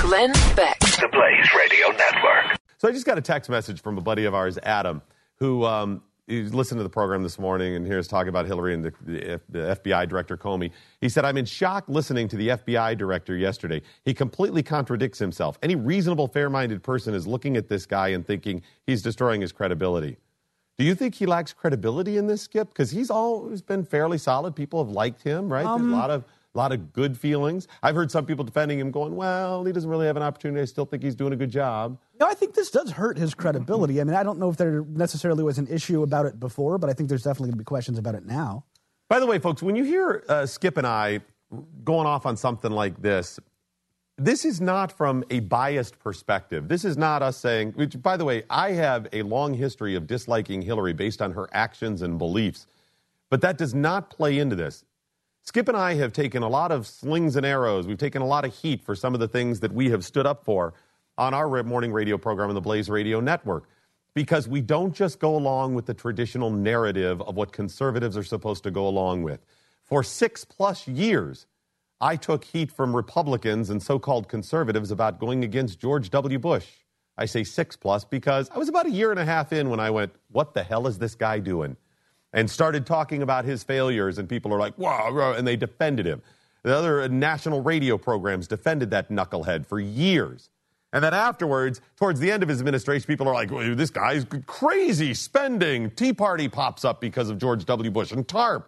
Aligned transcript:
Glenn 0.00 0.32
Beck. 0.54 0.78
The 0.80 1.08
Blaze 1.12 1.48
Radio 1.56 1.88
Network. 1.88 2.58
So 2.78 2.88
I 2.88 2.92
just 2.92 3.04
got 3.04 3.18
a 3.18 3.20
text 3.20 3.50
message 3.50 3.82
from 3.82 3.98
a 3.98 4.00
buddy 4.00 4.24
of 4.24 4.34
ours, 4.34 4.56
Adam, 4.62 5.02
who 5.36 5.64
um, 5.64 6.02
he 6.28 6.42
listened 6.42 6.78
to 6.78 6.82
the 6.82 6.88
program 6.88 7.22
this 7.22 7.38
morning 7.38 7.74
and 7.74 7.84
hears 7.86 8.06
talking 8.06 8.28
about 8.28 8.46
Hillary 8.46 8.74
and 8.74 8.84
the, 8.84 8.92
the, 9.04 9.40
the 9.48 9.58
FBI 9.76 10.08
director 10.08 10.36
Comey. 10.36 10.70
He 11.00 11.08
said, 11.08 11.24
I'm 11.24 11.36
in 11.36 11.44
shock 11.44 11.84
listening 11.88 12.28
to 12.28 12.36
the 12.36 12.48
FBI 12.48 12.96
director 12.96 13.36
yesterday. 13.36 13.82
He 14.04 14.14
completely 14.14 14.62
contradicts 14.62 15.18
himself. 15.18 15.58
Any 15.62 15.74
reasonable, 15.74 16.28
fair 16.28 16.48
minded 16.48 16.82
person 16.82 17.12
is 17.14 17.26
looking 17.26 17.56
at 17.56 17.68
this 17.68 17.84
guy 17.84 18.08
and 18.08 18.24
thinking 18.26 18.62
he's 18.86 19.02
destroying 19.02 19.40
his 19.40 19.52
credibility. 19.52 20.16
Do 20.78 20.84
you 20.84 20.94
think 20.94 21.16
he 21.16 21.26
lacks 21.26 21.52
credibility 21.52 22.18
in 22.18 22.28
this, 22.28 22.42
Skip? 22.42 22.68
Because 22.68 22.92
he's 22.92 23.10
always 23.10 23.62
been 23.62 23.84
fairly 23.84 24.16
solid. 24.16 24.54
People 24.54 24.84
have 24.84 24.92
liked 24.94 25.22
him, 25.22 25.52
right? 25.52 25.66
Um, 25.66 25.82
There's 25.82 25.92
a 25.92 25.96
lot 25.96 26.10
of 26.10 26.24
a 26.54 26.58
lot 26.58 26.72
of 26.72 26.92
good 26.92 27.16
feelings. 27.18 27.68
I've 27.82 27.94
heard 27.94 28.10
some 28.10 28.26
people 28.26 28.44
defending 28.44 28.78
him, 28.78 28.90
going, 28.90 29.14
"Well, 29.16 29.64
he 29.64 29.72
doesn't 29.72 29.88
really 29.88 30.06
have 30.06 30.16
an 30.16 30.22
opportunity. 30.22 30.60
I 30.62 30.64
still 30.64 30.86
think 30.86 31.02
he's 31.02 31.14
doing 31.14 31.32
a 31.32 31.36
good 31.36 31.50
job." 31.50 31.98
No, 32.18 32.26
I 32.26 32.34
think 32.34 32.54
this 32.54 32.70
does 32.70 32.92
hurt 32.92 33.18
his 33.18 33.34
credibility. 33.34 34.00
I 34.00 34.04
mean, 34.04 34.14
I 34.14 34.22
don't 34.22 34.38
know 34.38 34.48
if 34.48 34.56
there 34.56 34.82
necessarily 34.82 35.44
was 35.44 35.58
an 35.58 35.68
issue 35.68 36.02
about 36.02 36.26
it 36.26 36.40
before, 36.40 36.78
but 36.78 36.90
I 36.90 36.94
think 36.94 37.08
there's 37.08 37.22
definitely 37.22 37.48
going 37.48 37.58
to 37.58 37.64
be 37.64 37.64
questions 37.64 37.98
about 37.98 38.14
it 38.14 38.24
now. 38.26 38.64
By 39.08 39.20
the 39.20 39.26
way, 39.26 39.38
folks, 39.38 39.62
when 39.62 39.76
you 39.76 39.84
hear 39.84 40.24
uh, 40.28 40.46
Skip 40.46 40.76
and 40.76 40.86
I 40.86 41.20
going 41.84 42.06
off 42.06 42.26
on 42.26 42.36
something 42.36 42.70
like 42.70 43.00
this, 43.00 43.38
this 44.18 44.44
is 44.44 44.60
not 44.60 44.90
from 44.90 45.24
a 45.30 45.40
biased 45.40 45.98
perspective. 46.00 46.68
This 46.68 46.84
is 46.84 46.96
not 46.96 47.22
us 47.22 47.36
saying, 47.36 47.72
which, 47.72 48.02
by 48.02 48.16
the 48.16 48.24
way, 48.24 48.42
I 48.50 48.72
have 48.72 49.06
a 49.12 49.22
long 49.22 49.54
history 49.54 49.94
of 49.94 50.06
disliking 50.06 50.60
Hillary 50.60 50.92
based 50.92 51.22
on 51.22 51.32
her 51.32 51.48
actions 51.52 52.02
and 52.02 52.18
beliefs, 52.18 52.66
but 53.30 53.40
that 53.42 53.56
does 53.56 53.74
not 53.74 54.10
play 54.10 54.38
into 54.38 54.56
this. 54.56 54.84
Skip 55.48 55.66
and 55.66 55.78
I 55.78 55.94
have 55.94 56.12
taken 56.12 56.42
a 56.42 56.48
lot 56.48 56.70
of 56.70 56.86
slings 56.86 57.34
and 57.34 57.46
arrows. 57.46 57.86
We've 57.86 57.96
taken 57.96 58.20
a 58.20 58.26
lot 58.26 58.44
of 58.44 58.54
heat 58.54 58.82
for 58.82 58.94
some 58.94 59.14
of 59.14 59.20
the 59.20 59.26
things 59.26 59.60
that 59.60 59.72
we 59.72 59.88
have 59.88 60.04
stood 60.04 60.26
up 60.26 60.44
for 60.44 60.74
on 61.16 61.32
our 61.32 61.62
morning 61.62 61.90
radio 61.90 62.18
program 62.18 62.50
on 62.50 62.54
the 62.54 62.60
Blaze 62.60 62.90
Radio 62.90 63.18
Network 63.18 63.64
because 64.12 64.46
we 64.46 64.60
don't 64.60 64.94
just 64.94 65.18
go 65.18 65.34
along 65.34 65.74
with 65.74 65.86
the 65.86 65.94
traditional 65.94 66.50
narrative 66.50 67.22
of 67.22 67.34
what 67.34 67.50
conservatives 67.50 68.14
are 68.14 68.22
supposed 68.22 68.62
to 68.64 68.70
go 68.70 68.86
along 68.86 69.22
with. 69.22 69.40
For 69.84 70.02
six 70.02 70.44
plus 70.44 70.86
years, 70.86 71.46
I 71.98 72.16
took 72.16 72.44
heat 72.44 72.70
from 72.70 72.94
Republicans 72.94 73.70
and 73.70 73.82
so 73.82 73.98
called 73.98 74.28
conservatives 74.28 74.90
about 74.90 75.18
going 75.18 75.44
against 75.44 75.80
George 75.80 76.10
W. 76.10 76.38
Bush. 76.38 76.66
I 77.16 77.24
say 77.24 77.42
six 77.42 77.74
plus 77.74 78.04
because 78.04 78.50
I 78.50 78.58
was 78.58 78.68
about 78.68 78.84
a 78.84 78.90
year 78.90 79.12
and 79.12 79.18
a 79.18 79.24
half 79.24 79.54
in 79.54 79.70
when 79.70 79.80
I 79.80 79.88
went, 79.88 80.14
What 80.30 80.52
the 80.52 80.62
hell 80.62 80.86
is 80.86 80.98
this 80.98 81.14
guy 81.14 81.38
doing? 81.38 81.78
And 82.32 82.50
started 82.50 82.84
talking 82.84 83.22
about 83.22 83.46
his 83.46 83.62
failures, 83.62 84.18
and 84.18 84.28
people 84.28 84.52
are 84.52 84.58
like, 84.58 84.76
Wow, 84.76 85.34
and 85.36 85.46
they 85.46 85.56
defended 85.56 86.06
him. 86.06 86.22
The 86.62 86.76
other 86.76 87.08
national 87.08 87.62
radio 87.62 87.96
programs 87.96 88.46
defended 88.46 88.90
that 88.90 89.08
knucklehead 89.08 89.64
for 89.66 89.80
years. 89.80 90.50
And 90.92 91.04
then 91.04 91.12
afterwards, 91.12 91.80
towards 91.96 92.18
the 92.18 92.30
end 92.30 92.42
of 92.42 92.48
his 92.48 92.60
administration, 92.60 93.06
people 93.06 93.28
are 93.28 93.34
like, 93.34 93.50
well, 93.50 93.74
this 93.74 93.90
guy's 93.90 94.26
crazy 94.46 95.12
spending. 95.12 95.90
Tea 95.90 96.14
Party 96.14 96.48
pops 96.48 96.84
up 96.84 97.00
because 97.00 97.28
of 97.28 97.38
George 97.38 97.64
W. 97.66 97.90
Bush 97.90 98.12
and 98.12 98.26
TARP. 98.26 98.64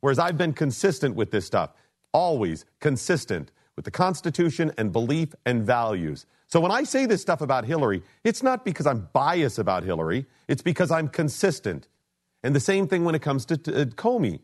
Whereas 0.00 0.18
I've 0.18 0.38
been 0.38 0.52
consistent 0.52 1.16
with 1.16 1.30
this 1.30 1.44
stuff, 1.44 1.70
always 2.12 2.64
consistent 2.78 3.50
with 3.76 3.84
the 3.84 3.90
Constitution 3.90 4.72
and 4.78 4.92
belief 4.92 5.34
and 5.44 5.64
values. 5.64 6.26
So 6.46 6.60
when 6.60 6.70
I 6.70 6.84
say 6.84 7.06
this 7.06 7.20
stuff 7.20 7.40
about 7.40 7.64
Hillary, 7.64 8.02
it's 8.24 8.42
not 8.42 8.64
because 8.64 8.86
I'm 8.86 9.08
biased 9.12 9.58
about 9.58 9.82
Hillary, 9.82 10.26
it's 10.48 10.62
because 10.62 10.90
I'm 10.90 11.08
consistent. 11.08 11.88
And 12.42 12.54
the 12.54 12.60
same 12.60 12.86
thing 12.88 13.04
when 13.04 13.14
it 13.14 13.22
comes 13.22 13.44
to 13.46 13.54
uh, 13.54 13.84
Comey. 13.86 14.40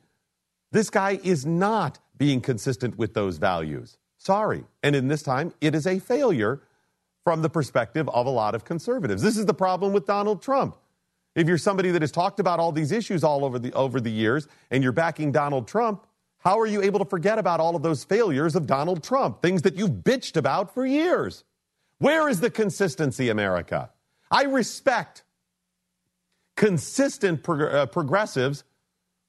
This 0.72 0.90
guy 0.90 1.18
is 1.22 1.46
not 1.46 1.98
being 2.16 2.40
consistent 2.40 2.98
with 2.98 3.14
those 3.14 3.38
values. 3.38 3.98
Sorry. 4.18 4.64
And 4.82 4.96
in 4.96 5.08
this 5.08 5.22
time, 5.22 5.52
it 5.60 5.74
is 5.74 5.86
a 5.86 5.98
failure 5.98 6.60
from 7.24 7.42
the 7.42 7.50
perspective 7.50 8.08
of 8.10 8.26
a 8.26 8.30
lot 8.30 8.54
of 8.54 8.64
conservatives. 8.64 9.22
This 9.22 9.36
is 9.36 9.46
the 9.46 9.54
problem 9.54 9.92
with 9.92 10.06
Donald 10.06 10.42
Trump. 10.42 10.76
If 11.34 11.48
you're 11.48 11.58
somebody 11.58 11.90
that 11.90 12.02
has 12.02 12.12
talked 12.12 12.40
about 12.40 12.60
all 12.60 12.72
these 12.72 12.92
issues 12.92 13.22
all 13.22 13.44
over 13.44 13.58
the 13.58 13.72
over 13.74 14.00
the 14.00 14.10
years 14.10 14.48
and 14.70 14.82
you're 14.82 14.92
backing 14.92 15.32
Donald 15.32 15.68
Trump, 15.68 16.06
how 16.38 16.58
are 16.60 16.66
you 16.66 16.82
able 16.82 16.98
to 17.00 17.04
forget 17.04 17.38
about 17.38 17.60
all 17.60 17.76
of 17.76 17.82
those 17.82 18.04
failures 18.04 18.56
of 18.56 18.66
Donald 18.66 19.02
Trump, 19.02 19.42
things 19.42 19.62
that 19.62 19.76
you've 19.76 19.90
bitched 19.90 20.36
about 20.36 20.72
for 20.72 20.86
years? 20.86 21.44
Where 21.98 22.28
is 22.28 22.40
the 22.40 22.50
consistency, 22.50 23.28
America? 23.28 23.90
I 24.30 24.44
respect 24.44 25.24
consistent 26.56 27.42
prog- 27.42 27.62
uh, 27.62 27.86
progressives 27.86 28.64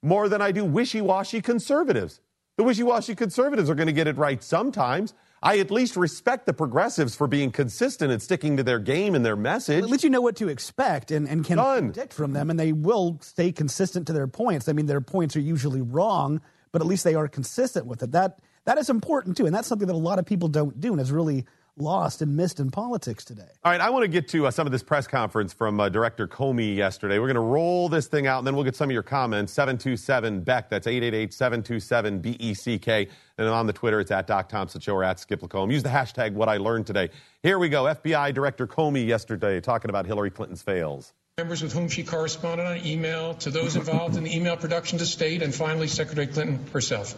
more 0.02 0.28
than 0.28 0.40
I 0.40 0.52
do 0.52 0.64
wishy-washy 0.64 1.40
conservatives. 1.42 2.20
The 2.56 2.64
wishy-washy 2.64 3.14
conservatives 3.14 3.70
are 3.70 3.74
going 3.74 3.86
to 3.86 3.92
get 3.92 4.06
it 4.06 4.16
right 4.16 4.42
sometimes. 4.42 5.14
I 5.40 5.60
at 5.60 5.70
least 5.70 5.96
respect 5.96 6.46
the 6.46 6.52
progressives 6.52 7.14
for 7.14 7.28
being 7.28 7.52
consistent 7.52 8.10
and 8.10 8.20
sticking 8.20 8.56
to 8.56 8.64
their 8.64 8.80
game 8.80 9.14
and 9.14 9.24
their 9.24 9.36
message. 9.36 9.84
At 9.84 9.88
least 9.88 10.02
you 10.02 10.10
know 10.10 10.20
what 10.20 10.34
to 10.36 10.48
expect 10.48 11.12
and, 11.12 11.28
and 11.28 11.44
can 11.44 11.58
Done. 11.58 11.92
predict 11.92 12.12
from 12.12 12.32
them, 12.32 12.50
and 12.50 12.58
they 12.58 12.72
will 12.72 13.18
stay 13.22 13.52
consistent 13.52 14.08
to 14.08 14.12
their 14.12 14.26
points. 14.26 14.68
I 14.68 14.72
mean, 14.72 14.86
their 14.86 15.00
points 15.00 15.36
are 15.36 15.40
usually 15.40 15.80
wrong, 15.80 16.40
but 16.72 16.82
at 16.82 16.88
least 16.88 17.04
they 17.04 17.14
are 17.14 17.28
consistent 17.28 17.86
with 17.86 18.02
it. 18.02 18.10
That 18.12 18.40
that 18.64 18.78
is 18.78 18.90
important 18.90 19.36
too, 19.36 19.46
and 19.46 19.54
that's 19.54 19.68
something 19.68 19.86
that 19.86 19.94
a 19.94 19.96
lot 19.96 20.18
of 20.18 20.26
people 20.26 20.48
don't 20.48 20.80
do, 20.80 20.90
and 20.92 21.00
is 21.00 21.12
really 21.12 21.46
lost 21.80 22.22
and 22.22 22.36
missed 22.36 22.60
in 22.60 22.70
politics 22.70 23.24
today. 23.24 23.48
All 23.64 23.72
right, 23.72 23.80
I 23.80 23.90
want 23.90 24.02
to 24.02 24.08
get 24.08 24.28
to 24.28 24.46
uh, 24.46 24.50
some 24.50 24.66
of 24.66 24.72
this 24.72 24.82
press 24.82 25.06
conference 25.06 25.52
from 25.52 25.80
uh, 25.80 25.88
Director 25.88 26.26
Comey 26.26 26.74
yesterday. 26.74 27.18
We're 27.18 27.26
going 27.26 27.34
to 27.34 27.40
roll 27.40 27.88
this 27.88 28.06
thing 28.06 28.26
out, 28.26 28.38
and 28.38 28.46
then 28.46 28.54
we'll 28.54 28.64
get 28.64 28.76
some 28.76 28.88
of 28.88 28.92
your 28.92 29.02
comments. 29.02 29.52
727 29.52 30.40
Beck, 30.40 30.70
that's 30.70 30.86
888 30.86 31.32
727 31.34 32.20
BECK. 32.20 33.08
And 33.38 33.48
on 33.48 33.66
the 33.66 33.72
Twitter, 33.72 34.00
it's 34.00 34.10
at 34.10 34.26
Doc 34.26 34.48
Thompson 34.48 34.80
Show 34.80 34.94
or 34.94 35.04
at 35.04 35.20
Skip 35.20 35.42
Lacombe. 35.42 35.70
Use 35.70 35.82
the 35.82 35.88
hashtag 35.88 36.32
what 36.32 36.48
I 36.48 36.56
learned 36.56 36.86
today. 36.86 37.10
Here 37.42 37.58
we 37.58 37.68
go. 37.68 37.84
FBI 37.84 38.34
Director 38.34 38.66
Comey 38.66 39.06
yesterday 39.06 39.60
talking 39.60 39.90
about 39.90 40.06
Hillary 40.06 40.30
Clinton's 40.30 40.62
fails. 40.62 41.12
members 41.36 41.62
with 41.62 41.72
whom 41.72 41.88
she 41.88 42.02
corresponded 42.02 42.66
on 42.66 42.84
email, 42.84 43.34
to 43.34 43.50
those 43.50 43.76
involved 43.76 44.16
in 44.16 44.24
the 44.24 44.36
email 44.36 44.56
production 44.56 44.98
to 44.98 45.06
state, 45.06 45.42
and 45.42 45.54
finally, 45.54 45.86
Secretary 45.86 46.26
Clinton 46.26 46.66
herself. 46.72 47.14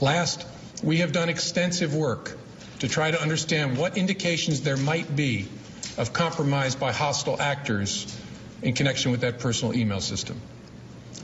Last, 0.00 0.46
we 0.82 0.98
have 0.98 1.12
done 1.12 1.28
extensive 1.28 1.94
work 1.94 2.36
to 2.80 2.88
try 2.88 3.10
to 3.10 3.20
understand 3.20 3.76
what 3.76 3.96
indications 3.96 4.62
there 4.62 4.76
might 4.76 5.14
be 5.14 5.48
of 5.96 6.12
compromise 6.12 6.74
by 6.74 6.92
hostile 6.92 7.40
actors 7.40 8.20
in 8.62 8.74
connection 8.74 9.10
with 9.10 9.20
that 9.22 9.38
personal 9.38 9.74
email 9.74 10.00
system. 10.00 10.40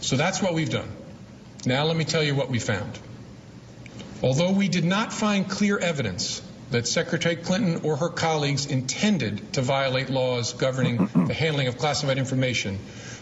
So 0.01 0.17
that's 0.17 0.43
what 0.43 0.55
we've 0.55 0.71
done. 0.71 0.91
Now, 1.65 1.85
let 1.85 1.97
me 1.97 2.05
tell 2.05 2.23
you 2.23 2.35
what 2.35 2.51
we 2.51 2.59
found. 2.59 2.99
Although 4.23 4.53
we 4.53 4.69
did 4.69 4.85
not 4.85 5.13
find 5.13 5.49
clear 5.49 5.79
evidence 5.79 6.43
that 6.71 6.89
Secretary 6.89 7.37
Clinton 7.37 7.83
or 7.85 7.97
her 7.97 8.09
colleagues 8.09 8.67
intended 8.67 9.53
to 9.55 9.63
violate 9.63 10.11
laws 10.11 10.55
governing 10.55 11.09
the 11.27 11.35
handling 11.35 11.69
of 11.69 11.77
classified 11.77 12.19
information, 12.19 12.79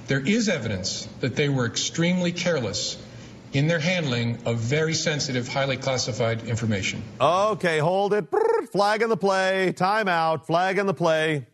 there 0.06 0.20
is 0.20 0.48
evidence 0.48 1.06
that 1.20 1.36
they 1.36 1.48
were 1.48 1.66
extremely 1.66 2.32
careless 2.32 2.97
in 3.52 3.66
their 3.66 3.78
handling 3.78 4.38
of 4.46 4.58
very 4.58 4.94
sensitive, 4.94 5.48
highly 5.48 5.76
classified 5.76 6.42
information. 6.44 7.02
Okay, 7.20 7.78
hold 7.78 8.14
it. 8.14 8.30
Brrr, 8.30 8.68
flag 8.70 9.02
in 9.02 9.08
the 9.08 9.16
play. 9.16 9.72
Timeout. 9.76 10.47
Flag 10.47 10.78
in 10.78 10.86
the 10.86 10.94
play. 10.94 11.47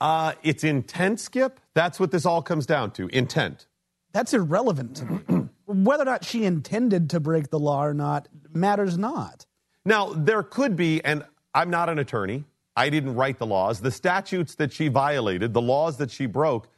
Uh, 0.00 0.32
it's 0.42 0.64
intent, 0.64 1.20
Skip. 1.20 1.60
That's 1.74 2.00
what 2.00 2.10
this 2.10 2.26
all 2.26 2.42
comes 2.42 2.66
down 2.66 2.90
to 2.92 3.06
intent. 3.08 3.66
That's 4.12 4.34
irrelevant 4.34 4.96
to 4.96 5.04
me. 5.04 5.48
Whether 5.66 6.02
or 6.02 6.06
not 6.06 6.24
she 6.24 6.44
intended 6.44 7.08
to 7.10 7.20
break 7.20 7.50
the 7.50 7.58
law 7.58 7.84
or 7.84 7.94
not 7.94 8.28
matters 8.52 8.98
not. 8.98 9.46
Now, 9.84 10.12
there 10.12 10.42
could 10.42 10.76
be, 10.76 11.02
and 11.04 11.24
I'm 11.54 11.70
not 11.70 11.88
an 11.88 11.98
attorney, 11.98 12.44
I 12.76 12.90
didn't 12.90 13.14
write 13.14 13.38
the 13.38 13.46
laws, 13.46 13.80
the 13.80 13.90
statutes 13.90 14.54
that 14.56 14.72
she 14.72 14.88
violated, 14.88 15.54
the 15.54 15.62
laws 15.62 15.98
that 15.98 16.10
she 16.10 16.26
broke, 16.26 16.68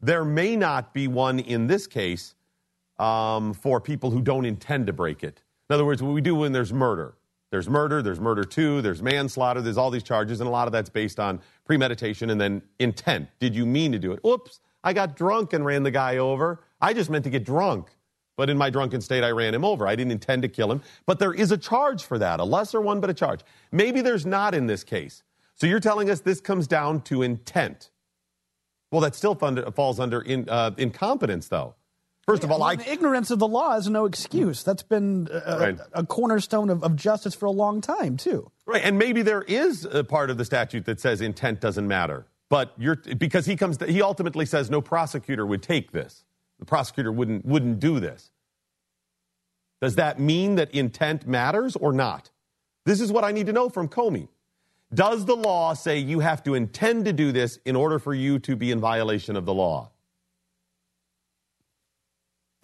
there 0.00 0.24
may 0.24 0.56
not 0.56 0.92
be 0.92 1.08
one 1.08 1.38
in 1.38 1.66
this 1.66 1.86
case 1.86 2.34
um, 2.98 3.54
for 3.54 3.80
people 3.80 4.10
who 4.10 4.22
don't 4.22 4.44
intend 4.44 4.86
to 4.86 4.92
break 4.92 5.22
it. 5.24 5.42
In 5.68 5.74
other 5.74 5.84
words, 5.84 6.02
what 6.02 6.12
we 6.12 6.20
do 6.20 6.34
when 6.34 6.52
there's 6.52 6.72
murder. 6.72 7.14
There's 7.50 7.68
murder, 7.68 8.02
there's 8.02 8.18
murder 8.18 8.42
two, 8.44 8.82
there's 8.82 9.00
manslaughter, 9.00 9.60
there's 9.62 9.76
all 9.78 9.90
these 9.90 10.02
charges, 10.02 10.40
and 10.40 10.48
a 10.48 10.50
lot 10.50 10.66
of 10.66 10.72
that's 10.72 10.90
based 10.90 11.20
on 11.20 11.40
premeditation 11.64 12.30
and 12.30 12.40
then 12.40 12.62
intent. 12.80 13.28
Did 13.38 13.54
you 13.54 13.64
mean 13.64 13.92
to 13.92 13.98
do 13.98 14.12
it? 14.12 14.20
Oops, 14.26 14.58
I 14.82 14.92
got 14.92 15.16
drunk 15.16 15.52
and 15.52 15.64
ran 15.64 15.84
the 15.84 15.90
guy 15.92 16.16
over. 16.16 16.64
I 16.80 16.92
just 16.92 17.10
meant 17.10 17.24
to 17.24 17.30
get 17.30 17.44
drunk. 17.44 17.90
but 18.36 18.50
in 18.50 18.58
my 18.58 18.70
drunken 18.70 19.00
state, 19.00 19.22
I 19.22 19.30
ran 19.30 19.54
him 19.54 19.64
over. 19.64 19.86
I 19.86 19.94
didn't 19.94 20.12
intend 20.12 20.42
to 20.42 20.48
kill 20.48 20.70
him, 20.70 20.82
but 21.06 21.18
there 21.18 21.32
is 21.32 21.52
a 21.52 21.56
charge 21.56 22.04
for 22.04 22.18
that, 22.18 22.40
a 22.40 22.44
lesser 22.44 22.80
one, 22.80 23.00
but 23.00 23.10
a 23.10 23.14
charge. 23.14 23.40
Maybe 23.70 24.00
there's 24.00 24.26
not 24.26 24.54
in 24.54 24.66
this 24.66 24.82
case. 24.84 25.22
So 25.54 25.66
you're 25.66 25.80
telling 25.80 26.10
us 26.10 26.20
this 26.20 26.40
comes 26.40 26.66
down 26.66 27.02
to 27.02 27.22
intent. 27.22 27.90
Well, 28.90 29.00
that 29.02 29.14
still 29.14 29.34
falls 29.34 30.00
under 30.00 30.20
in, 30.20 30.48
uh, 30.48 30.72
incompetence, 30.76 31.48
though. 31.48 31.74
First 32.26 32.42
of 32.42 32.50
all, 32.50 32.62
I, 32.62 32.74
ignorance 32.74 33.30
of 33.30 33.38
the 33.38 33.46
law 33.46 33.76
is 33.76 33.88
no 33.88 34.06
excuse. 34.06 34.62
That's 34.62 34.82
been 34.82 35.28
a, 35.30 35.58
Right. 35.58 35.78
a 35.92 36.06
cornerstone 36.06 36.70
of, 36.70 36.82
of 36.82 36.96
justice 36.96 37.34
for 37.34 37.46
a 37.46 37.50
long 37.50 37.80
time, 37.82 38.16
too. 38.16 38.50
Right, 38.66 38.82
and 38.82 38.98
maybe 38.98 39.20
there 39.22 39.42
is 39.42 39.84
a 39.84 40.04
part 40.04 40.30
of 40.30 40.38
the 40.38 40.44
statute 40.44 40.86
that 40.86 41.00
says 41.00 41.20
intent 41.20 41.60
doesn't 41.60 41.86
matter, 41.86 42.26
but 42.48 42.72
you're 42.78 42.96
because 42.96 43.44
he 43.44 43.56
comes, 43.56 43.78
he 43.86 44.00
ultimately 44.00 44.46
says 44.46 44.70
no 44.70 44.80
prosecutor 44.80 45.44
would 45.44 45.62
take 45.62 45.92
this. 45.92 46.24
The 46.58 46.64
prosecutor 46.64 47.12
wouldn't 47.12 47.44
wouldn't 47.44 47.78
do 47.78 48.00
this. 48.00 48.30
Does 49.82 49.96
that 49.96 50.18
mean 50.18 50.54
that 50.54 50.70
intent 50.74 51.26
matters 51.26 51.76
or 51.76 51.92
not? 51.92 52.30
This 52.86 53.02
is 53.02 53.12
what 53.12 53.24
I 53.24 53.32
need 53.32 53.46
to 53.46 53.52
know 53.52 53.68
from 53.68 53.88
Comey. 53.88 54.28
Does 54.94 55.26
the 55.26 55.36
law 55.36 55.74
say 55.74 55.98
you 55.98 56.20
have 56.20 56.42
to 56.44 56.54
intend 56.54 57.04
to 57.04 57.12
do 57.12 57.32
this 57.32 57.58
in 57.66 57.76
order 57.76 57.98
for 57.98 58.14
you 58.14 58.38
to 58.40 58.56
be 58.56 58.70
in 58.70 58.80
violation 58.80 59.36
of 59.36 59.44
the 59.44 59.52
law? 59.52 59.90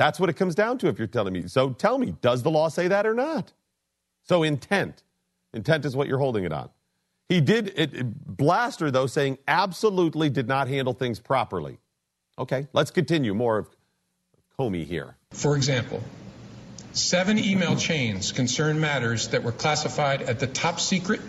That's 0.00 0.18
what 0.18 0.30
it 0.30 0.32
comes 0.36 0.54
down 0.54 0.78
to 0.78 0.88
if 0.88 0.98
you're 0.98 1.06
telling 1.06 1.34
me. 1.34 1.46
So 1.46 1.74
tell 1.74 1.98
me, 1.98 2.14
does 2.22 2.42
the 2.42 2.50
law 2.50 2.70
say 2.70 2.88
that 2.88 3.06
or 3.06 3.12
not? 3.12 3.52
So 4.22 4.42
intent. 4.42 5.02
Intent 5.52 5.84
is 5.84 5.94
what 5.94 6.08
you're 6.08 6.16
holding 6.16 6.44
it 6.44 6.54
on. 6.54 6.70
He 7.28 7.42
did 7.42 7.74
it, 7.76 7.92
it- 7.94 8.36
Blaster 8.38 8.90
though 8.90 9.06
saying 9.06 9.36
absolutely 9.46 10.30
did 10.30 10.48
not 10.48 10.68
handle 10.68 10.94
things 10.94 11.20
properly. 11.20 11.80
Okay, 12.38 12.66
let's 12.72 12.90
continue 12.90 13.34
more 13.34 13.58
of 13.58 13.68
Comey 14.58 14.86
here. 14.86 15.16
For 15.32 15.54
example, 15.54 16.02
seven 16.92 17.38
email 17.38 17.76
chains 17.76 18.32
concern 18.32 18.80
matters 18.80 19.28
that 19.28 19.42
were 19.42 19.52
classified 19.52 20.22
at 20.22 20.40
the 20.40 20.46
top 20.46 20.80
secret 20.80 21.20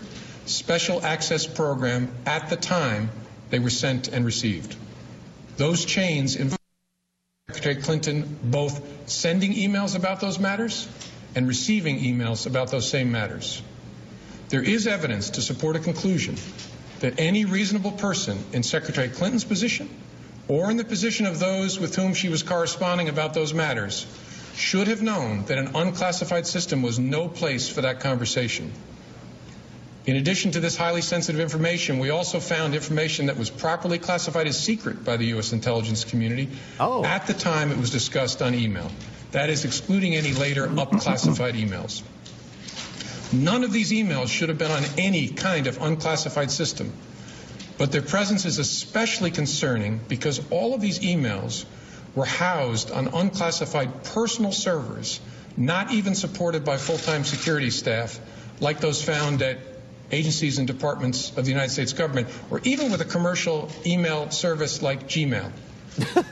special 0.46 1.04
access 1.04 1.46
program 1.46 2.10
at 2.24 2.48
the 2.48 2.56
time 2.56 3.10
they 3.50 3.58
were 3.58 3.68
sent 3.68 4.08
and 4.08 4.24
received. 4.24 4.74
Those 5.58 5.84
chains 5.84 6.36
involved 6.36 6.61
Secretary 7.62 7.84
Clinton 7.84 8.38
both 8.42 9.08
sending 9.08 9.52
emails 9.52 9.94
about 9.94 10.18
those 10.18 10.40
matters 10.40 10.88
and 11.36 11.46
receiving 11.46 12.00
emails 12.00 12.44
about 12.48 12.72
those 12.72 12.90
same 12.90 13.12
matters. 13.12 13.62
There 14.48 14.64
is 14.64 14.88
evidence 14.88 15.30
to 15.30 15.42
support 15.42 15.76
a 15.76 15.78
conclusion 15.78 16.34
that 16.98 17.20
any 17.20 17.44
reasonable 17.44 17.92
person 17.92 18.44
in 18.52 18.64
Secretary 18.64 19.08
Clinton's 19.08 19.44
position 19.44 19.88
or 20.48 20.72
in 20.72 20.76
the 20.76 20.82
position 20.82 21.24
of 21.24 21.38
those 21.38 21.78
with 21.78 21.94
whom 21.94 22.14
she 22.14 22.28
was 22.28 22.42
corresponding 22.42 23.08
about 23.08 23.32
those 23.32 23.54
matters 23.54 24.06
should 24.56 24.88
have 24.88 25.00
known 25.00 25.44
that 25.44 25.58
an 25.58 25.76
unclassified 25.76 26.48
system 26.48 26.82
was 26.82 26.98
no 26.98 27.28
place 27.28 27.68
for 27.68 27.82
that 27.82 28.00
conversation. 28.00 28.72
In 30.04 30.16
addition 30.16 30.50
to 30.52 30.60
this 30.60 30.76
highly 30.76 31.00
sensitive 31.00 31.40
information, 31.40 32.00
we 32.00 32.10
also 32.10 32.40
found 32.40 32.74
information 32.74 33.26
that 33.26 33.36
was 33.38 33.50
properly 33.50 33.98
classified 33.98 34.48
as 34.48 34.58
secret 34.58 35.04
by 35.04 35.16
the 35.16 35.26
U.S. 35.26 35.52
intelligence 35.52 36.04
community 36.04 36.48
Oh. 36.80 37.04
at 37.04 37.28
the 37.28 37.34
time 37.34 37.70
it 37.70 37.78
was 37.78 37.90
discussed 37.90 38.42
on 38.42 38.54
email. 38.54 38.90
That 39.30 39.48
is, 39.48 39.64
excluding 39.64 40.16
any 40.16 40.32
later 40.32 40.68
up-classified 40.78 41.54
emails. 41.54 42.02
None 43.32 43.62
of 43.64 43.72
these 43.72 43.92
emails 43.92 44.28
should 44.28 44.48
have 44.48 44.58
been 44.58 44.72
on 44.72 44.82
any 44.98 45.28
kind 45.28 45.68
of 45.68 45.80
unclassified 45.80 46.50
system. 46.50 46.92
But 47.78 47.92
their 47.92 48.02
presence 48.02 48.44
is 48.44 48.58
especially 48.58 49.30
concerning 49.30 50.00
because 50.08 50.40
all 50.50 50.74
of 50.74 50.80
these 50.80 50.98
emails 50.98 51.64
were 52.14 52.26
housed 52.26 52.90
on 52.90 53.08
unclassified 53.08 54.04
personal 54.04 54.52
servers, 54.52 55.20
not 55.56 55.92
even 55.92 56.14
supported 56.14 56.64
by 56.64 56.76
full 56.76 56.98
time 56.98 57.24
security 57.24 57.70
staff 57.70 58.20
like 58.60 58.80
those 58.80 59.02
found 59.02 59.40
at 59.42 59.58
agencies 60.12 60.58
and 60.58 60.66
departments 60.66 61.36
of 61.36 61.44
the 61.44 61.50
United 61.50 61.70
States 61.70 61.92
government, 61.92 62.28
or 62.50 62.60
even 62.64 62.92
with 62.92 63.00
a 63.00 63.04
commercial 63.04 63.70
email 63.86 64.30
service 64.30 64.82
like 64.82 65.08
Gmail. 65.08 65.50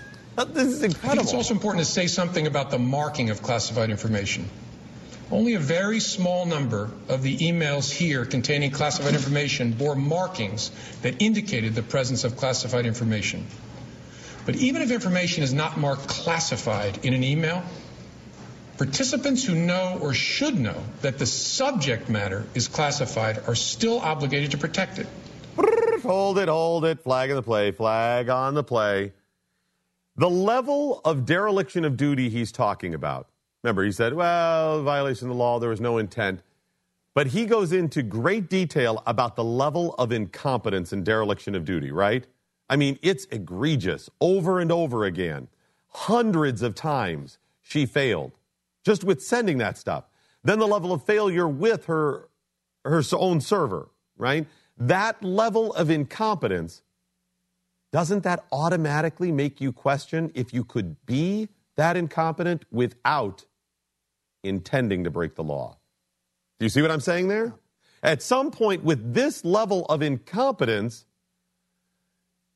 This 0.49 0.69
is 0.69 0.85
I 0.85 0.89
think 0.89 1.21
it's 1.21 1.35
also 1.35 1.53
important 1.53 1.85
to 1.85 1.91
say 1.91 2.07
something 2.07 2.47
about 2.47 2.71
the 2.71 2.79
marking 2.79 3.29
of 3.29 3.43
classified 3.43 3.91
information. 3.91 4.49
Only 5.31 5.55
a 5.55 5.59
very 5.59 6.01
small 6.01 6.47
number 6.47 6.91
of 7.09 7.23
the 7.23 7.37
emails 7.37 7.91
here 7.91 8.25
containing 8.25 8.71
classified 8.71 9.15
information 9.15 9.73
bore 9.73 9.95
markings 9.95 10.71
that 11.03 11.21
indicated 11.21 11.75
the 11.75 11.83
presence 11.83 12.25
of 12.25 12.37
classified 12.37 12.87
information. 12.87 13.47
But 14.47 14.57
even 14.57 14.83
if 14.83 14.91
information 14.91 15.45
is 15.45 15.53
not 15.53 15.79
marked 15.79 16.09
classified 16.09 17.05
in 17.05 17.13
an 17.13 17.23
email, 17.23 17.63
participants 18.81 19.45
who 19.45 19.55
know 19.55 19.99
or 20.01 20.15
should 20.15 20.59
know 20.59 20.83
that 21.03 21.19
the 21.19 21.27
subject 21.27 22.09
matter 22.09 22.47
is 22.55 22.67
classified 22.67 23.39
are 23.47 23.55
still 23.55 24.01
obligated 24.01 24.53
to 24.53 24.57
protect 24.57 24.99
it. 24.99 25.07
Hold 26.03 26.39
it, 26.39 26.49
hold 26.49 26.87
it. 26.87 26.99
Flag 26.99 27.29
on 27.29 27.37
the 27.37 27.43
play, 27.43 27.73
flag 27.73 28.31
on 28.31 28.55
the 28.55 28.65
play. 28.65 29.13
The 30.17 30.31
level 30.31 31.03
of 31.05 31.27
dereliction 31.27 31.85
of 31.85 31.99
duty 31.99 32.31
he's 32.31 32.51
talking 32.53 32.95
about. 32.95 33.29
Remember, 33.63 33.85
he 33.85 33.93
said, 33.93 34.15
well, 34.15 34.83
violation 34.83 35.29
of 35.29 35.37
the 35.37 35.39
law, 35.39 35.59
there 35.59 35.69
was 35.69 35.83
no 35.83 35.99
intent. 35.99 36.41
But 37.13 37.27
he 37.27 37.45
goes 37.45 37.73
into 37.73 38.03
great 38.03 38.49
detail 38.49 39.03
about 39.07 39.37
the 39.37 39.45
level 39.45 39.95
of 39.97 40.11
incompetence 40.11 40.91
and 40.95 41.05
dereliction 41.05 41.55
of 41.55 41.67
duty, 41.67 41.93
right? 41.93 42.27
I 42.71 42.77
mean, 42.77 42.99
it's 43.03 43.27
egregious 43.27 44.09
over 44.23 44.59
and 44.59 44.73
over 44.73 45.05
again. 45.05 45.49
Hundreds 45.89 46.63
of 46.63 46.75
times 46.75 47.37
she 47.61 47.85
failed 47.85 48.33
just 48.85 49.05
with 49.05 49.23
sending 49.23 49.59
that 49.59 49.79
stuff. 49.79 50.05
Then 50.43 50.59
the 50.59 50.67
level 50.67 50.93
of 50.93 51.05
failure 51.05 51.49
with 51.49 51.87
her 51.87 52.29
her 52.85 53.03
own 53.13 53.41
server, 53.41 53.91
right? 54.17 54.47
That 54.79 55.23
level 55.23 55.75
of 55.75 55.91
incompetence, 55.91 56.83
doesn't 57.93 58.23
that 58.23 58.45
automatically 58.51 59.33
make 59.33 59.61
you 59.61 59.73
question 59.73 60.33
if 60.35 60.55
you 60.55 60.65
could 60.65 61.05
be 61.05 61.49
that 61.77 61.97
incompetent 61.97 62.65
without 62.71 63.45
intending 64.43 65.05
to 65.05 65.11
break 65.11 65.35
the 65.35 65.45
law? 65.45 65.79
Do 66.59 66.65
you 66.65 66.71
see 66.71 66.83
what 66.83 66.91
I'm 66.91 67.01
saying 67.01 67.29
there? 67.29 67.55
At 68.03 68.23
some 68.23 68.51
point, 68.51 68.83
with 68.83 69.13
this 69.13 69.45
level 69.45 69.85
of 69.87 70.01
incompetence, 70.01 71.05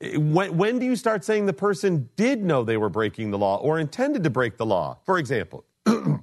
eh, 0.00 0.16
when, 0.16 0.56
when 0.56 0.78
do 0.78 0.86
you 0.86 0.96
start 0.96 1.24
saying 1.24 1.46
the 1.46 1.52
person 1.52 2.08
did 2.16 2.42
know 2.42 2.64
they 2.64 2.78
were 2.78 2.88
breaking 2.88 3.30
the 3.30 3.38
law 3.38 3.56
or 3.56 3.78
intended 3.78 4.24
to 4.24 4.30
break 4.30 4.56
the 4.56 4.64
law? 4.64 4.98
For 5.04 5.18
example, 5.18 5.64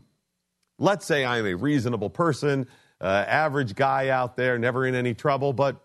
let's 0.80 1.06
say 1.06 1.26
I'm 1.26 1.46
a 1.46 1.54
reasonable 1.54 2.10
person, 2.10 2.68
uh, 3.00 3.26
average 3.28 3.76
guy 3.76 4.10
out 4.10 4.36
there, 4.36 4.58
never 4.58 4.86
in 4.86 4.96
any 4.96 5.14
trouble, 5.14 5.54
but 5.54 5.82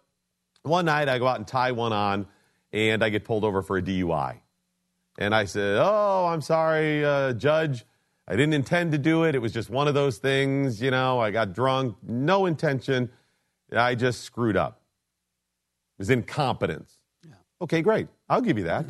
one 0.63 0.87
night 0.87 1.09
I 1.09 1.19
go 1.19 1.27
out 1.27 1.37
and 1.37 1.47
tie 1.47 1.73
one 1.73 1.93
on 1.93 2.27
and 2.73 3.03
I 3.03 3.11
get 3.11 3.25
pulled 3.25 3.45
over 3.45 3.63
for 3.63 3.79
a 3.79 3.83
DUI. 3.83 4.41
And 5.19 5.35
I 5.35 5.45
said, 5.45 5.79
Oh, 5.81 6.27
I'm 6.27 6.43
sorry, 6.43 7.05
uh, 7.05 7.33
Judge. 7.33 7.85
I 8.29 8.35
didn't 8.35 8.55
intend 8.55 8.91
to 8.93 8.99
do 8.99 9.23
it. 9.23 9.35
It 9.37 9.39
was 9.39 9.53
just 9.53 9.71
one 9.71 9.87
of 9.87 9.95
those 9.95 10.19
things, 10.19 10.83
you 10.83 10.91
know, 10.91 11.21
I 11.21 11.31
got 11.31 11.53
drunk, 11.53 11.97
no 12.03 12.47
intention. 12.47 13.09
I 13.73 13.95
just 13.95 14.23
screwed 14.23 14.57
up. 14.57 14.81
It 15.97 16.01
was 16.01 16.11
incompetence. 16.11 16.99
Okay, 17.63 17.83
great. 17.83 18.09
I'll 18.29 18.41
give 18.41 18.59
you 18.59 18.65
that. 18.65 18.87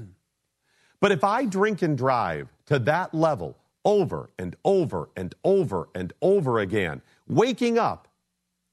But 1.00 1.12
if 1.12 1.22
I 1.22 1.44
drink 1.44 1.82
and 1.82 1.96
drive 1.96 2.48
to 2.66 2.78
that 2.80 3.14
level 3.14 3.56
over 3.86 4.30
and 4.36 4.56
over 4.64 5.08
and 5.16 5.34
over 5.44 5.88
and 5.94 6.12
over 6.20 6.58
again, 6.58 7.00
waking 7.28 7.78
up 7.78 8.08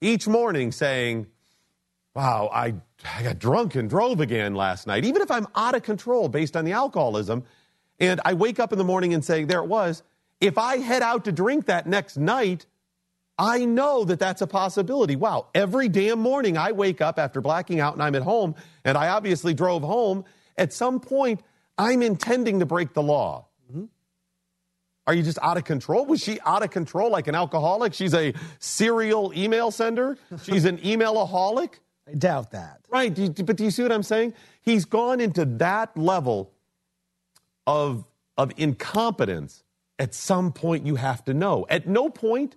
each 0.00 0.26
morning 0.26 0.72
saying, 0.72 1.26
wow, 2.14 2.50
I, 2.52 2.74
I 3.16 3.22
got 3.22 3.38
drunk 3.38 3.76
and 3.76 3.88
drove 3.88 4.20
again 4.20 4.54
last 4.54 4.86
night, 4.88 5.04
even 5.04 5.22
if 5.22 5.30
I'm 5.30 5.46
out 5.54 5.76
of 5.76 5.84
control 5.84 6.28
based 6.28 6.56
on 6.56 6.64
the 6.64 6.72
alcoholism, 6.72 7.44
and 8.00 8.20
I 8.24 8.34
wake 8.34 8.58
up 8.58 8.72
in 8.72 8.78
the 8.78 8.84
morning 8.84 9.14
and 9.14 9.24
say, 9.24 9.44
there 9.44 9.60
it 9.60 9.68
was, 9.68 10.02
if 10.40 10.58
I 10.58 10.78
head 10.78 11.00
out 11.00 11.24
to 11.26 11.32
drink 11.32 11.66
that 11.66 11.86
next 11.86 12.16
night, 12.16 12.66
I 13.38 13.64
know 13.64 14.04
that 14.04 14.18
that's 14.18 14.42
a 14.42 14.46
possibility. 14.48 15.14
Wow, 15.14 15.46
every 15.54 15.88
damn 15.88 16.18
morning 16.18 16.58
I 16.58 16.72
wake 16.72 17.00
up 17.00 17.20
after 17.20 17.40
blacking 17.40 17.78
out 17.78 17.94
and 17.94 18.02
I'm 18.02 18.16
at 18.16 18.22
home, 18.22 18.56
and 18.84 18.98
I 18.98 19.08
obviously 19.08 19.54
drove 19.54 19.82
home. 19.82 20.24
At 20.58 20.72
some 20.72 20.98
point, 20.98 21.40
I'm 21.78 22.02
intending 22.02 22.58
to 22.60 22.66
break 22.66 22.94
the 22.94 23.02
law. 23.02 23.46
Are 25.06 25.14
you 25.14 25.22
just 25.22 25.38
out 25.42 25.56
of 25.56 25.64
control? 25.64 26.06
Was 26.06 26.22
she 26.22 26.38
out 26.46 26.62
of 26.62 26.70
control 26.70 27.10
like 27.10 27.26
an 27.26 27.34
alcoholic? 27.34 27.92
She's 27.92 28.14
a 28.14 28.32
serial 28.58 29.32
email 29.36 29.70
sender? 29.70 30.16
She's 30.42 30.64
an 30.64 30.78
emailaholic? 30.78 31.74
I 32.08 32.14
doubt 32.14 32.52
that. 32.52 32.80
Right. 32.88 33.14
But 33.44 33.56
do 33.56 33.64
you 33.64 33.70
see 33.70 33.82
what 33.82 33.92
I'm 33.92 34.02
saying? 34.02 34.34
He's 34.62 34.84
gone 34.84 35.20
into 35.20 35.44
that 35.44 35.96
level 35.96 36.52
of, 37.66 38.04
of 38.36 38.52
incompetence. 38.56 39.62
At 39.98 40.14
some 40.14 40.52
point, 40.52 40.86
you 40.86 40.96
have 40.96 41.24
to 41.26 41.34
know. 41.34 41.66
At 41.68 41.86
no 41.86 42.08
point 42.08 42.56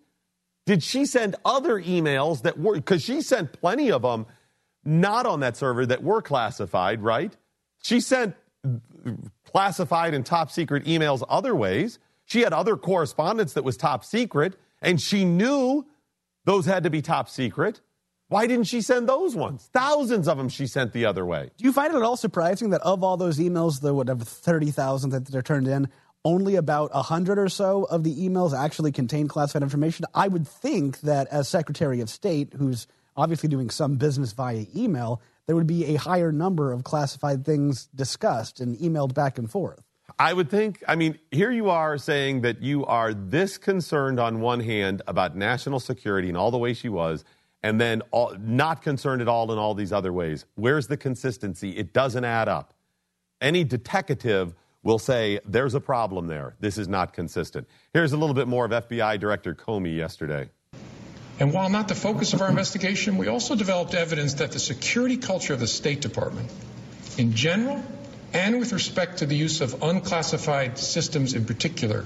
did 0.66 0.84
she 0.84 1.06
send 1.06 1.36
other 1.46 1.82
emails 1.82 2.42
that 2.42 2.60
were, 2.60 2.76
because 2.76 3.04
she 3.04 3.22
sent 3.22 3.54
plenty 3.54 3.92
of 3.92 4.02
them 4.02 4.26
not 4.84 5.26
on 5.26 5.42
that 5.42 5.56
server 5.56 5.86
that 5.86 6.04
were 6.04 6.22
classified, 6.22 7.02
right? 7.02 7.36
She 7.84 8.00
sent 8.00 8.36
classified 9.46 10.14
and 10.14 10.26
top 10.26 10.50
secret 10.52 10.86
emails 10.86 11.24
other 11.30 11.56
ways. 11.56 12.00
She 12.28 12.42
had 12.42 12.52
other 12.52 12.76
correspondence 12.76 13.54
that 13.54 13.64
was 13.64 13.78
top 13.78 14.04
secret, 14.04 14.58
and 14.82 15.02
she 15.02 15.24
knew 15.24 15.86
those 16.44 16.66
had 16.66 16.84
to 16.84 16.90
be 16.90 17.02
top 17.02 17.30
secret. 17.30 17.80
Why 18.28 18.48
didn't 18.48 18.66
she 18.66 18.82
send 18.82 19.08
those 19.08 19.34
ones? 19.34 19.70
Thousands 19.72 20.28
of 20.28 20.38
them 20.38 20.50
she 20.50 20.68
sent 20.68 20.92
the 20.92 21.06
other 21.06 21.26
way. 21.26 21.52
Do 21.58 21.64
you 21.64 21.72
find 21.72 21.94
it 21.94 21.96
at 21.96 22.04
all 22.04 22.18
surprising 22.18 22.72
that 22.72 22.82
of 22.82 23.02
all 23.02 23.16
those 23.16 23.40
emails, 23.40 23.80
the 23.80 23.94
whatever 23.94 24.26
30,000 24.26 25.12
that 25.12 25.26
they're 25.28 25.42
turned 25.42 25.70
in, 25.70 25.88
only 26.26 26.56
about 26.56 26.94
100 26.94 27.40
or 27.40 27.48
so 27.48 27.86
of 27.86 28.04
the 28.04 28.14
emails 28.16 28.54
actually 28.54 28.92
contain 28.92 29.30
classified 29.30 29.64
information? 29.64 30.06
I 30.14 30.28
would 30.28 30.46
think 30.46 31.00
that 31.02 31.28
as 31.28 31.48
Secretary 31.48 32.02
of 32.02 32.10
State, 32.10 32.54
who's 32.58 32.88
obviously 33.16 33.48
doing 33.48 33.70
some 33.70 33.96
business 33.96 34.34
via 34.34 34.66
email, 34.76 35.22
there 35.46 35.56
would 35.56 35.66
be 35.66 35.86
a 35.86 35.96
higher 35.96 36.34
number 36.34 36.74
of 36.74 36.84
classified 36.84 37.46
things 37.46 37.88
discussed 37.96 38.60
and 38.60 38.78
emailed 38.80 39.14
back 39.14 39.38
and 39.38 39.50
forth. 39.50 39.87
I 40.20 40.34
would 40.34 40.50
think, 40.50 40.84
I 40.88 40.96
mean, 40.96 41.20
here 41.30 41.52
you 41.52 41.70
are 41.70 41.98
saying 42.00 42.42
that 42.42 42.64
you 42.64 42.86
are 42.86 43.14
this 43.14 43.60
concerned 43.60 44.20
on 44.20 44.40
one 44.40 44.60
hand 44.60 45.04
about 45.08 45.36
national 45.36 45.80
security 45.80 46.28
and 46.28 46.36
all 46.36 46.50
the 46.50 46.58
way 46.58 46.74
she 46.74 46.90
was, 46.90 47.24
and 47.62 47.80
then 47.80 48.02
all, 48.10 48.36
not 48.40 48.82
concerned 48.82 49.22
at 49.22 49.28
all 49.28 49.52
in 49.52 49.60
all 49.60 49.76
these 49.76 49.94
other 49.94 50.12
ways. 50.12 50.46
Where's 50.56 50.88
the 50.88 50.98
consistency? 50.98 51.78
It 51.78 51.94
doesn't 51.94 52.24
add 52.24 52.48
up. 52.48 52.74
Any 53.42 53.64
detective 53.64 54.56
will 54.82 54.98
say 54.98 55.40
there's 55.46 55.76
a 55.76 55.80
problem 55.80 56.26
there. 56.26 56.56
This 56.60 56.80
is 56.80 56.88
not 56.88 57.14
consistent. 57.14 57.68
Here's 57.94 58.14
a 58.14 58.18
little 58.18 58.34
bit 58.34 58.48
more 58.48 58.66
of 58.66 58.72
FBI 58.72 59.20
Director 59.20 59.54
Comey 59.54 59.96
yesterday. 59.96 60.50
And 61.40 61.54
while 61.54 61.70
not 61.70 61.88
the 61.88 61.96
focus 61.96 62.34
of 62.34 62.42
our 62.42 62.50
investigation, 62.50 63.18
we 63.18 63.28
also 63.28 63.56
developed 63.56 63.94
evidence 63.94 64.36
that 64.36 64.52
the 64.52 64.60
security 64.60 65.18
culture 65.18 65.54
of 65.54 65.60
the 65.60 65.68
State 65.68 66.02
Department, 66.02 66.52
in 67.20 67.34
general, 67.34 67.84
and 68.34 68.60
with 68.60 68.74
respect 68.74 69.20
to 69.20 69.26
the 69.26 69.36
use 69.36 69.62
of 69.62 69.82
unclassified 69.82 70.78
systems 70.78 71.34
in 71.34 71.46
particular, 71.46 72.06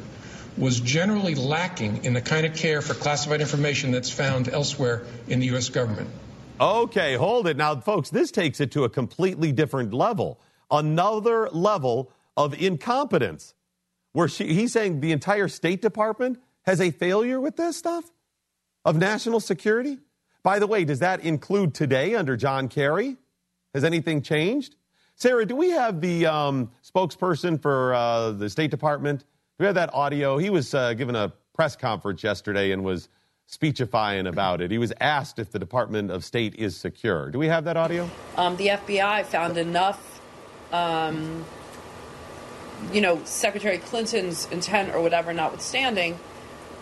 was 0.58 0.80
generally 0.80 1.36
lacking 1.36 2.04
in 2.04 2.14
the 2.14 2.22
kind 2.22 2.46
of 2.46 2.56
care 2.56 2.82
for 2.82 2.94
classified 2.94 3.42
information 3.42 3.92
that's 3.92 4.10
found 4.10 4.50
elsewhere 4.50 5.04
in 5.28 5.40
the 5.40 5.48
U.S. 5.48 5.70
government. 5.70 6.10
Okay, 6.60 7.16
hold 7.16 7.48
it. 7.48 7.58
Now, 7.58 7.80
folks, 7.80 8.10
this 8.10 8.32
takes 8.32 8.60
it 8.60 8.72
to 8.72 8.84
a 8.84 8.90
completely 8.90 9.52
different 9.52 9.94
level. 9.94 10.40
Another 10.70 11.50
level 11.50 12.12
of 12.38 12.54
incompetence, 12.62 13.54
where 14.14 14.28
she, 14.28 14.54
he's 14.54 14.74
saying 14.74 15.00
the 15.00 15.12
entire 15.12 15.48
State 15.48 15.82
Department 15.82 16.40
has 16.64 16.80
a 16.80 16.92
failure 16.92 17.40
with 17.40 17.56
this 17.56 17.78
stuff 17.78 18.06
of 18.86 18.96
national 18.98 19.40
security. 19.40 19.98
By 20.44 20.60
the 20.60 20.68
way, 20.68 20.86
does 20.86 21.00
that 21.00 21.22
include 21.22 21.74
today 21.74 22.16
under 22.16 22.38
John 22.38 22.68
Kerry? 22.68 23.18
Has 23.74 23.84
anything 23.84 24.22
changed? 24.22 24.76
Sarah, 25.22 25.46
do 25.46 25.56
we 25.56 25.70
have 25.70 26.02
the 26.02 26.26
um, 26.26 26.72
spokesperson 26.84 27.62
for 27.62 27.94
uh, 27.94 28.32
the 28.32 28.50
State 28.50 28.72
Department? 28.72 29.20
Do 29.20 29.26
we 29.60 29.66
have 29.68 29.76
that 29.76 29.94
audio? 29.94 30.40
He 30.40 30.50
was 30.50 30.74
uh, 30.74 30.96
given 30.96 31.16
a 31.16 31.32
press 31.54 31.76
conference 31.76 32.24
yesterday 32.24 32.72
and 32.72 32.84
was 32.84 33.08
speechifying 33.46 34.26
about 34.26 34.62
it. 34.62 34.72
He 34.72 34.80
was 34.80 34.92
asked 35.00 35.38
if 35.38 35.52
the 35.52 35.60
Department 35.60 36.10
of 36.10 36.26
State 36.26 36.56
is 36.56 36.76
secure. 36.76 37.30
Do 37.30 37.38
we 37.38 37.46
have 37.46 37.66
that 37.66 37.78
audio? 37.78 38.10
Um, 38.36 38.58
the 38.58 38.70
FBI 38.70 39.24
found 39.26 39.60
enough, 39.60 40.20
um, 40.72 41.46
you 42.92 43.02
know, 43.02 43.24
Secretary 43.24 43.78
Clinton's 43.78 44.48
intent 44.48 44.92
or 44.96 45.04
whatever 45.04 45.34
notwithstanding, 45.34 46.20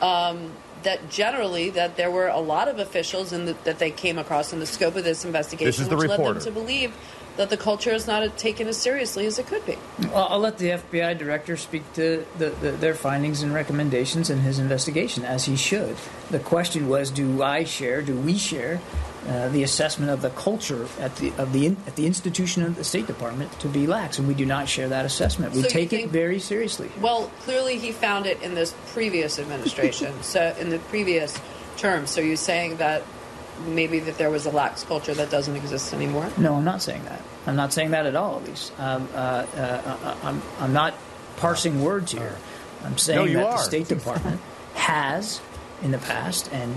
um, 0.01 0.53
that 0.83 1.09
generally 1.09 1.71
that 1.71 1.97
there 1.97 2.09
were 2.09 2.29
a 2.29 2.39
lot 2.39 2.69
of 2.69 2.79
officials 2.79 3.33
in 3.33 3.43
the, 3.43 3.57
that 3.65 3.79
they 3.79 3.91
came 3.91 4.17
across 4.17 4.53
in 4.53 4.61
the 4.61 4.65
scope 4.65 4.95
of 4.95 5.03
this 5.03 5.25
investigation, 5.25 5.65
This 5.65 5.79
is 5.79 5.89
the 5.89 5.97
which 5.97 6.07
led 6.07 6.19
them 6.21 6.39
to 6.39 6.51
believe 6.51 6.93
that 7.39 7.49
the 7.49 7.55
culture 7.55 7.91
is 7.91 8.05
not 8.05 8.37
taken 8.37 8.67
as 8.67 8.75
seriously 8.75 9.25
as 9.25 9.39
it 9.39 9.47
could 9.47 9.65
be. 9.65 9.77
Well, 10.11 10.27
I'll 10.29 10.39
let 10.39 10.57
the 10.57 10.71
FBI 10.71 11.17
director 11.17 11.55
speak 11.55 11.83
to 11.93 12.25
the, 12.37 12.49
the, 12.49 12.71
their 12.71 12.93
findings 12.93 13.41
and 13.43 13.53
recommendations 13.53 14.29
in 14.29 14.39
his 14.39 14.59
investigation, 14.59 15.23
as 15.23 15.45
he 15.45 15.55
should. 15.55 15.95
The 16.31 16.39
question 16.39 16.89
was, 16.89 17.09
do 17.09 17.41
I 17.41 17.63
share, 17.63 18.01
do 18.01 18.13
we 18.13 18.37
share, 18.37 18.81
uh, 19.25 19.47
the 19.49 19.63
assessment 19.63 20.11
of 20.11 20.21
the 20.21 20.31
culture 20.31 20.85
at 20.99 21.15
the 21.15 21.31
of 21.37 21.53
the 21.53 21.67
in, 21.67 21.77
at 21.87 21.95
the 21.95 22.05
institution 22.05 22.61
of 22.63 22.75
the 22.75 22.83
State 22.83 23.07
Department 23.07 23.49
to 23.59 23.69
be 23.69 23.87
lax, 23.87 24.19
and 24.19 24.27
we 24.27 24.33
do 24.33 24.45
not 24.45 24.67
share 24.67 24.89
that 24.89 25.05
assessment. 25.05 25.53
We 25.53 25.61
So 25.61 25.69
take 25.69 25.93
it 25.93 26.09
very 26.09 26.39
seriously. 26.39 26.89
Well, 26.99 27.31
clearly 27.41 27.77
he 27.77 27.93
found 27.93 28.25
it 28.25 28.41
in 28.41 28.53
this 28.53 28.73
previous 28.87 29.39
administration, 29.39 30.13
so 30.23 30.53
in 30.59 30.69
the 30.69 30.79
previous 30.79 31.39
term. 31.77 32.05
So 32.05 32.19
you're 32.19 32.35
saying 32.35 32.77
that 32.77 33.03
maybe 33.67 33.99
that 33.99 34.17
there 34.17 34.29
was 34.29 34.45
a 34.45 34.51
lax 34.51 34.83
culture 34.83 35.13
that 35.13 35.29
doesn't 35.29 35.55
exist 35.55 35.93
anymore? 35.93 36.29
No, 36.37 36.55
I'm 36.55 36.63
not 36.65 36.81
saying 36.81 37.03
that. 37.05 37.21
I'm 37.47 37.55
not 37.55 37.73
saying 37.73 37.91
that 37.91 38.05
at 38.05 38.15
all, 38.15 38.37
at 38.37 38.45
least. 38.45 38.71
Um, 38.79 39.07
uh, 39.13 39.17
uh, 39.17 40.15
I'm, 40.23 40.41
I'm 40.59 40.73
not 40.73 40.93
parsing 41.37 41.81
words 41.81 42.11
here. 42.11 42.35
I'm 42.83 42.97
saying 42.97 43.19
No, 43.19 43.25
you 43.25 43.37
that 43.37 43.45
are. 43.45 43.57
the 43.57 43.63
State 43.63 43.87
Department 43.87 44.39
has, 44.75 45.41
in 45.81 45.91
the 45.91 45.97
past, 45.97 46.51
and 46.53 46.75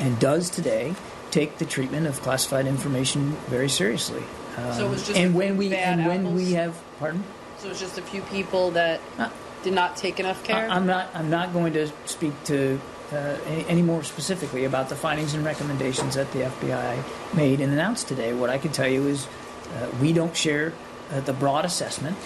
and 0.00 0.18
does 0.18 0.50
today, 0.50 0.94
take 1.30 1.58
the 1.58 1.64
treatment 1.64 2.06
of 2.08 2.20
classified 2.22 2.66
information 2.66 3.30
very 3.46 3.68
seriously. 3.68 4.22
Um, 4.56 4.72
So 4.72 4.86
it 4.86 4.90
was 4.90 5.06
just 5.06 5.18
and 5.18 5.34
a 5.34 5.38
when 5.38 5.48
few 5.50 5.56
we 5.58 5.68
bad 5.68 5.98
and 6.00 6.06
when 6.08 6.34
we 6.34 6.52
have 6.54 6.76
pardon. 6.98 7.22
So 7.58 7.70
it's 7.70 7.78
just 7.80 7.96
a 7.98 8.02
few 8.02 8.22
people 8.22 8.72
that 8.72 9.00
Uh, 9.18 9.28
did 9.62 9.72
not 9.72 9.96
take 9.96 10.18
enough 10.20 10.42
care. 10.44 10.68
I- 10.68 10.74
I'm 10.74 10.86
not. 10.86 11.08
I'm 11.14 11.30
not 11.30 11.52
going 11.52 11.72
to 11.74 11.88
speak 12.06 12.32
to 12.44 12.80
uh, 13.14 13.38
any, 13.46 13.66
any 13.66 13.82
more 13.82 14.02
specifically 14.02 14.64
about 14.64 14.88
the 14.88 14.96
findings 14.96 15.34
and 15.34 15.44
recommendations 15.44 16.14
that 16.14 16.30
the 16.32 16.40
FBI 16.40 17.34
made 17.34 17.60
and 17.60 17.72
announced 17.72 18.08
today. 18.08 18.32
What 18.34 18.50
I 18.50 18.58
can 18.58 18.72
tell 18.72 18.88
you 18.88 19.06
is, 19.06 19.26
uh, 19.26 19.90
we 20.00 20.12
don't 20.12 20.36
share 20.36 20.72
uh, 21.10 21.20
the 21.20 21.32
broad 21.32 21.64
assessment 21.64 22.16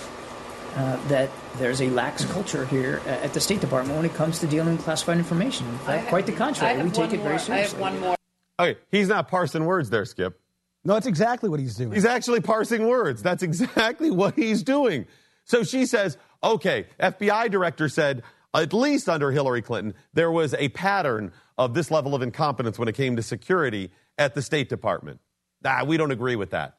uh, 0.77 0.97
that 1.09 1.31
there's 1.57 1.81
a 1.81 1.89
lax 1.91 2.25
culture 2.27 2.65
here 2.67 3.01
uh, 3.07 3.11
at 3.11 3.33
the 3.33 3.41
State 3.41 3.61
Department 3.61 3.97
when 3.97 4.05
it 4.07 4.15
comes 4.15 4.39
to 4.41 4.47
dealing 4.47 4.77
with 4.77 4.85
classified 4.85 5.19
information. 5.19 5.67
In 5.69 5.75
I 5.75 5.79
fact, 5.79 6.01
have- 6.01 6.09
quite 6.09 6.27
the 6.27 6.33
contrary. 6.33 6.77
have 6.77 6.85
We 6.85 6.91
take 6.91 7.11
one 7.11 7.15
it 7.15 7.23
very 7.23 7.39
seriously. 7.39 7.55
I 7.55 7.59
have 7.61 7.79
one 7.81 8.01
more. 8.01 8.17
Okay, 8.61 8.79
he's 8.91 9.09
not 9.09 9.29
parsing 9.29 9.65
words 9.65 9.89
there, 9.91 10.05
Skip. 10.05 10.41
No, 10.85 10.95
that's 10.95 11.07
exactly 11.07 11.49
what 11.49 11.61
he's 11.61 11.75
doing. 11.77 11.93
He's 11.93 12.05
actually 12.05 12.41
parsing 12.41 12.87
words. 12.89 13.23
That's 13.23 13.43
exactly 13.45 14.11
what 14.11 14.35
he's 14.35 14.63
doing. 14.63 15.07
So 15.45 15.63
she 15.63 15.87
says, 15.87 16.17
okay, 16.43 16.87
FBI 17.01 17.51
director 17.51 17.89
said, 17.89 18.23
at 18.55 18.73
least 18.73 19.09
under 19.09 19.31
Hillary 19.31 19.63
Clinton, 19.63 19.95
there 20.15 20.31
was 20.31 20.55
a 20.55 20.69
pattern 20.71 21.33
of 21.57 21.75
this 21.75 21.91
level 21.91 22.15
of 22.15 22.23
incompetence 22.23 22.79
when 22.79 22.89
it 22.89 22.95
came 22.95 23.17
to 23.17 23.23
security 23.23 23.91
at 24.17 24.35
the 24.35 24.43
State 24.43 24.69
Department. 24.69 25.21
Ah, 25.65 25.85
we 25.85 25.97
don't 25.97 26.11
agree 26.11 26.37
with 26.37 26.51
that. 26.51 26.79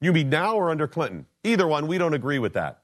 You 0.00 0.12
mean 0.12 0.28
now 0.28 0.56
or 0.56 0.70
under 0.70 0.86
Clinton? 0.86 1.26
Either 1.44 1.66
one, 1.66 1.86
we 1.86 1.98
don't 1.98 2.14
agree 2.14 2.38
with 2.38 2.52
that. 2.54 2.82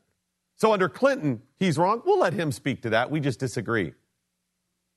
So 0.57 0.73
under 0.73 0.89
Clinton, 0.89 1.43
he's 1.59 1.77
wrong. 1.77 2.03
We'll 2.05 2.21
let 2.21 2.33
him 2.33 2.53
speak 2.53 2.83
to 2.83 2.91
that. 2.91 3.11
We 3.11 3.21
just 3.21 3.41
disagree. 3.41 3.93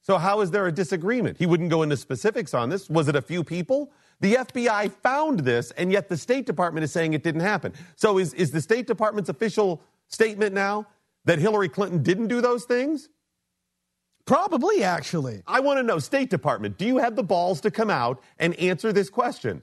So, 0.01 0.19
how 0.19 0.41
is 0.41 0.51
there 0.51 0.67
a 0.67 0.71
disagreement? 0.71 1.39
He 1.39 1.47
wouldn't 1.47 1.71
go 1.71 1.81
into 1.81 1.97
specifics 1.97 2.53
on 2.53 2.69
this. 2.69 2.87
Was 2.91 3.07
it 3.07 3.15
a 3.15 3.23
few 3.23 3.43
people? 3.43 3.91
The 4.19 4.35
FBI 4.35 4.91
found 4.91 5.39
this, 5.39 5.71
and 5.71 5.91
yet 5.91 6.09
the 6.09 6.17
State 6.17 6.45
Department 6.45 6.83
is 6.83 6.91
saying 6.91 7.13
it 7.13 7.23
didn't 7.23 7.41
happen. 7.41 7.73
So, 7.95 8.19
is, 8.19 8.31
is 8.35 8.51
the 8.51 8.61
State 8.61 8.85
Department's 8.85 9.29
official 9.29 9.81
statement 10.07 10.53
now 10.53 10.85
that 11.25 11.39
Hillary 11.39 11.69
Clinton 11.69 12.03
didn't 12.03 12.27
do 12.27 12.41
those 12.41 12.65
things? 12.65 13.09
Probably, 14.25 14.83
actually. 14.83 15.43
I 15.45 15.59
want 15.59 15.77
to 15.77 15.83
know, 15.83 15.99
State 15.99 16.29
Department, 16.31 16.77
do 16.77 16.85
you 16.85 16.97
have 16.97 17.15
the 17.15 17.23
balls 17.23 17.61
to 17.61 17.71
come 17.71 17.91
out 17.91 18.21
and 18.39 18.55
answer 18.55 18.91
this 18.91 19.09
question? 19.09 19.61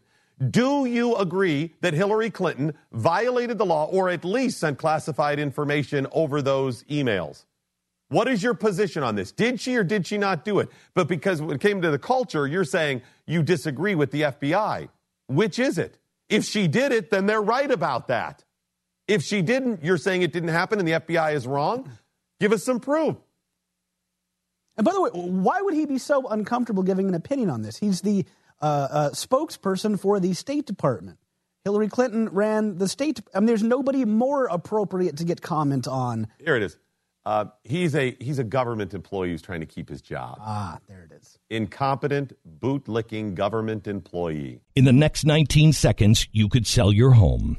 Do 0.51 0.87
you 0.87 1.17
agree 1.17 1.75
that 1.81 1.95
Hillary 1.95 2.31
Clinton 2.31 2.75
violated 2.93 3.59
the 3.59 3.67
law 3.67 3.87
or 3.87 4.09
at 4.09 4.25
least 4.25 4.59
sent 4.59 4.79
classified 4.79 5.39
information 5.39 6.07
over 6.13 6.43
those 6.43 6.85
emails? 6.85 7.45
What 8.09 8.29
is 8.29 8.43
your 8.43 8.55
position 8.55 9.03
on 9.03 9.15
this? 9.15 9.33
Did 9.33 9.61
she 9.61 9.77
or 9.77 9.85
did 9.85 10.07
she 10.07 10.19
not 10.19 10.45
do 10.45 10.59
it? 10.59 10.69
But 10.95 11.09
because 11.09 11.41
when 11.41 11.57
it 11.57 11.61
came 11.61 11.81
to 11.83 11.91
the 11.91 11.99
culture, 11.99 12.47
you're 12.47 12.65
saying 12.65 13.03
you 13.27 13.43
disagree 13.43 13.95
with 13.95 14.11
the 14.11 14.23
FBI. 14.23 14.89
Which 15.29 15.59
is 15.59 15.79
it? 15.79 15.99
If 16.29 16.45
she 16.45 16.69
did 16.69 16.93
it, 16.93 17.11
then 17.11 17.27
they're 17.27 17.43
right 17.43 17.71
about 17.71 18.09
that. 18.09 18.45
If 19.09 19.23
she 19.23 19.43
didn't, 19.43 19.83
you're 19.85 19.99
saying 19.99 20.23
it 20.23 20.33
didn't 20.33 20.51
happen 20.51 20.79
and 20.79 20.87
the 20.87 20.93
FBI 20.93 21.35
is 21.35 21.47
wrong? 21.47 21.91
Give 22.41 22.53
us 22.53 22.65
some 22.65 22.81
proof. 22.81 23.17
And 24.77 24.85
by 24.85 24.93
the 24.93 25.03
way, 25.03 25.11
why 25.13 25.61
would 25.61 25.75
he 25.75 25.87
be 25.87 25.99
so 25.99 26.27
uncomfortable 26.29 26.83
giving 26.83 27.09
an 27.09 27.15
opinion 27.15 27.51
on 27.51 27.63
this? 27.63 27.77
He's 27.77 28.01
the 28.01 28.25
uh, 28.61 28.89
uh, 28.91 29.11
spokesperson 29.11 30.01
for 30.01 30.19
the 30.19 30.33
State 30.35 30.67
Department. 30.67 31.19
Hillary 31.65 31.89
Clinton 31.89 32.29
ran 32.31 32.79
the 32.79 32.89
State. 32.89 33.21
I 33.35 33.41
mean, 33.41 33.47
there's 33.47 33.63
nobody 33.63 34.05
more 34.05 34.47
appropriate 34.47 35.17
to 35.19 35.25
get 35.25 35.43
comment 35.43 35.87
on. 35.87 36.27
Here 36.39 36.57
it 36.57 36.63
is. 36.63 36.79
Uh, 37.25 37.45
he's 37.63 37.95
a 37.95 38.17
he's 38.19 38.41
a 38.41 38.45
government 38.45 38.95
employee 38.95 39.31
who's 39.31 39.43
trying 39.43 39.61
to 39.61 39.67
keep 39.67 39.89
his 39.89 40.03
job. 40.03 40.39
Ah, 40.41 40.79
there 40.89 41.07
it 41.09 41.15
is. 41.15 41.39
Incompetent, 41.51 42.33
boot 42.45 42.89
licking 42.89 43.37
government 43.37 43.87
employee. 43.87 44.61
In 44.75 44.85
the 44.85 44.93
next 44.93 45.25
19 45.25 45.73
seconds, 45.73 46.27
you 46.33 46.49
could 46.49 46.67
sell 46.67 46.93
your 46.93 47.13
home. 47.13 47.59